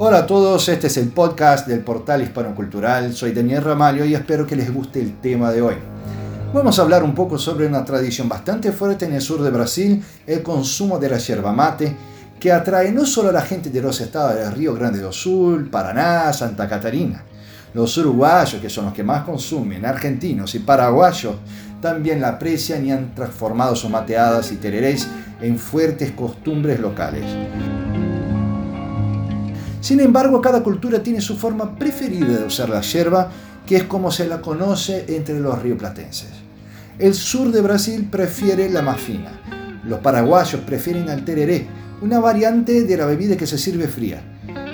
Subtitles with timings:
[0.00, 3.12] Hola a todos, este es el podcast del portal hispanocultural.
[3.14, 5.74] Soy Daniel Ramalho y espero que les guste el tema de hoy.
[6.54, 10.00] Vamos a hablar un poco sobre una tradición bastante fuerte en el sur de Brasil,
[10.24, 11.96] el consumo de la yerba mate,
[12.38, 15.68] que atrae no solo a la gente de los estados de Río Grande do Sul,
[15.68, 17.24] Paraná, Santa Catarina.
[17.74, 21.34] Los uruguayos, que son los que más consumen, argentinos y paraguayos,
[21.82, 25.08] también la aprecian y han transformado sus mateadas y tererés
[25.42, 27.24] en fuertes costumbres locales.
[29.80, 33.30] Sin embargo, cada cultura tiene su forma preferida de usar la yerba,
[33.66, 36.30] que es como se la conoce entre los rioplatenses.
[36.98, 39.30] El sur de Brasil prefiere la más fina.
[39.84, 41.66] Los paraguayos prefieren el tereré,
[42.02, 44.20] una variante de la bebida que se sirve fría.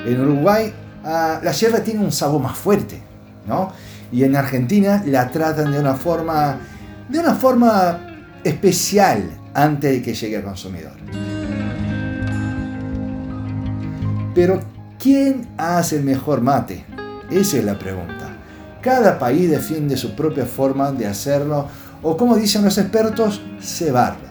[0.06, 0.72] En Uruguay,
[1.04, 3.02] ah, la yerba tiene un sabor más fuerte,
[3.46, 3.72] ¿no?
[4.10, 6.58] Y en Argentina la tratan de una forma,
[7.08, 8.00] de una forma
[8.42, 10.92] especial antes de que llegue al consumidor.
[14.34, 14.73] Pero
[15.04, 16.86] ¿Quién hace el mejor mate?
[17.30, 18.38] Esa es la pregunta.
[18.80, 21.68] Cada país defiende su propia forma de hacerlo
[22.02, 24.28] o como dicen los expertos, cebarlo.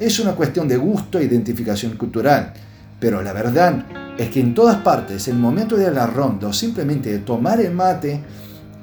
[0.00, 2.52] Es una cuestión de gusto e identificación cultural,
[2.98, 3.86] pero la verdad
[4.18, 7.72] es que en todas partes el momento de la ronda o simplemente de tomar el
[7.72, 8.20] mate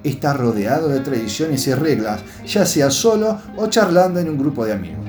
[0.01, 4.71] está rodeado de tradiciones y reglas, ya sea solo o charlando en un grupo de
[4.71, 5.08] amigos.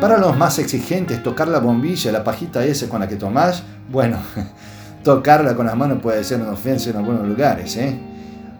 [0.00, 4.18] Para los más exigentes, tocar la bombilla, la pajita esa con la que tomás, bueno,
[5.02, 7.76] tocarla con las manos puede ser una ofensa en algunos lugares.
[7.76, 7.98] ¿eh?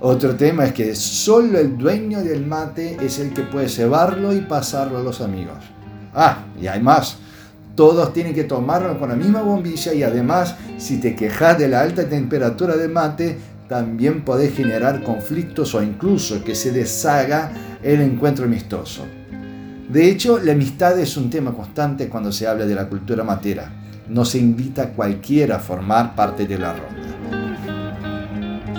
[0.01, 4.41] Otro tema es que solo el dueño del mate es el que puede cebarlo y
[4.41, 5.59] pasarlo a los amigos.
[6.15, 7.19] Ah, y hay más.
[7.75, 11.83] Todos tienen que tomarlo con la misma bombilla y además, si te quejas de la
[11.83, 18.47] alta temperatura del mate, también podés generar conflictos o incluso que se deshaga el encuentro
[18.47, 19.05] amistoso.
[19.89, 23.71] De hecho, la amistad es un tema constante cuando se habla de la cultura matera
[24.09, 26.95] no se invita a cualquiera a formar parte de la ronda.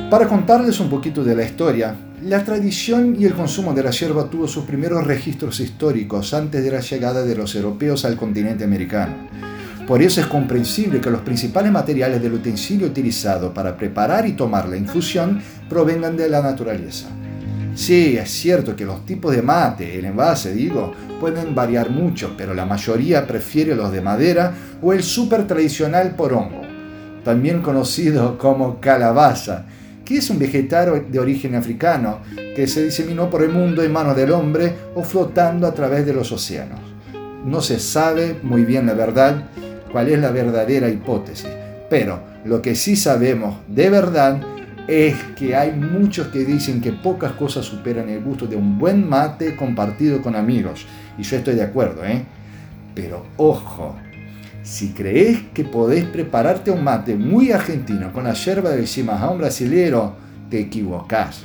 [0.10, 4.30] Para contarles un poquito de la historia, la tradición y el consumo de la yerba
[4.30, 9.28] tuvo sus primeros registros históricos antes de la llegada de los europeos al continente americano.
[9.86, 14.68] Por eso es comprensible que los principales materiales del utensilio utilizado para preparar y tomar
[14.68, 17.08] la infusión provengan de la naturaleza.
[17.78, 22.56] Sí, es cierto que los tipos de mate, el envase digo, pueden variar mucho, pero
[22.56, 24.52] la mayoría prefiere los de madera
[24.82, 26.64] o el súper tradicional porongo,
[27.24, 29.66] también conocido como calabaza,
[30.04, 32.22] que es un vegetal de origen africano
[32.56, 36.14] que se diseminó por el mundo en manos del hombre o flotando a través de
[36.14, 36.80] los océanos.
[37.46, 39.50] No se sabe muy bien la verdad
[39.92, 41.48] cuál es la verdadera hipótesis,
[41.92, 44.42] pero lo que sí sabemos de verdad
[44.88, 49.08] es que hay muchos que dicen que pocas cosas superan el gusto de un buen
[49.08, 50.86] mate compartido con amigos.
[51.18, 52.24] Y yo estoy de acuerdo, ¿eh?
[52.96, 53.96] Pero ojo,
[54.64, 60.16] si crees que podés prepararte un mate muy argentino con la yerba del cimarrón brasilero,
[60.50, 61.44] te equivocás.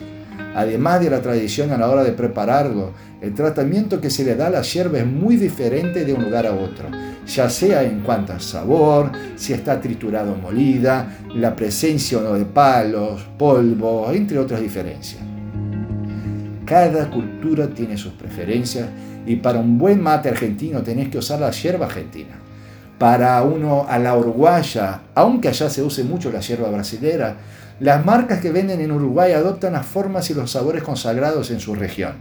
[0.55, 4.49] Además de la tradición a la hora de prepararlo, el tratamiento que se le da
[4.49, 6.89] a la hierba es muy diferente de un lugar a otro,
[7.27, 12.35] ya sea en cuanto al sabor, si está triturado o molida, la presencia o no
[12.35, 15.23] de palos, polvo, entre otras diferencias.
[16.67, 18.89] Cada cultura tiene sus preferencias
[19.27, 22.41] y para un buen mate argentino tenés que usar la hierba argentina.
[22.99, 27.37] Para uno a la uruguaya, aunque allá se use mucho la hierba brasilera,
[27.81, 31.75] las marcas que venden en Uruguay adoptan las formas y los sabores consagrados en su
[31.75, 32.13] región.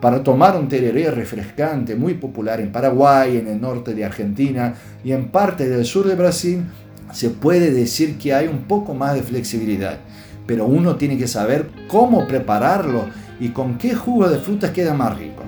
[0.00, 5.12] Para tomar un tereré refrescante muy popular en Paraguay, en el norte de Argentina y
[5.12, 6.64] en parte del sur de Brasil,
[7.12, 9.98] se puede decir que hay un poco más de flexibilidad,
[10.46, 13.06] pero uno tiene que saber cómo prepararlo
[13.40, 15.42] y con qué jugo de frutas queda más rico.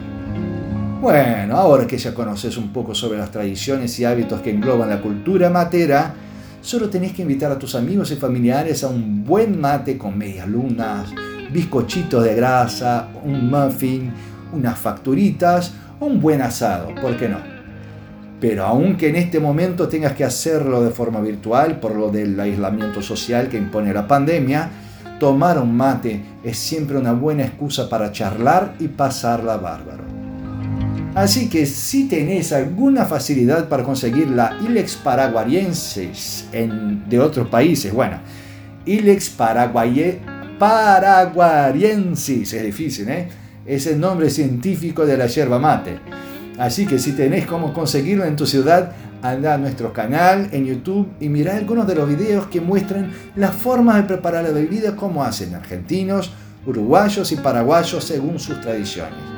[1.01, 5.01] Bueno, ahora que ya conoces un poco sobre las tradiciones y hábitos que engloban la
[5.01, 6.15] cultura matera,
[6.63, 10.47] Solo tenés que invitar a tus amigos y familiares a un buen mate con medias
[10.47, 11.09] lunas,
[11.51, 14.13] bizcochitos de grasa, un muffin,
[14.53, 17.39] unas facturitas o un buen asado, ¿por qué no?
[18.41, 23.01] Pero aunque en este momento tengas que hacerlo de forma virtual por lo del aislamiento
[23.01, 24.69] social que impone la pandemia,
[25.19, 30.10] tomar un mate es siempre una buena excusa para charlar y pasarla bárbaro.
[31.15, 37.93] Así que si tenés alguna facilidad para conseguir la Ilex paraguariensis en, de otros países,
[37.93, 38.19] bueno,
[38.87, 40.21] Ilex paraguaye,
[40.59, 43.29] paraguariensis, es difícil, ¿eh?
[43.67, 45.99] Es el nombre científico de la yerba mate.
[46.59, 51.09] Así que si tenés cómo conseguirlo en tu ciudad, anda a nuestro canal en YouTube
[51.21, 55.25] y mira algunos de los videos que muestran las formas de preparar la bebida como
[55.25, 56.31] hacen argentinos,
[56.67, 59.30] uruguayos y paraguayos según sus tradiciones.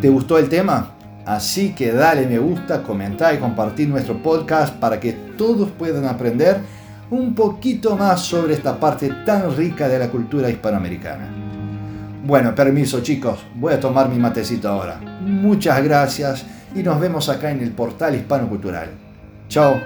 [0.00, 0.90] ¿Te gustó el tema?
[1.24, 6.60] Así que dale me gusta, comentar y compartir nuestro podcast para que todos puedan aprender
[7.10, 11.28] un poquito más sobre esta parte tan rica de la cultura hispanoamericana.
[12.24, 15.00] Bueno, permiso chicos, voy a tomar mi matecito ahora.
[15.20, 16.44] Muchas gracias
[16.74, 18.90] y nos vemos acá en el portal Hispano Cultural.
[19.48, 19.80] Chao.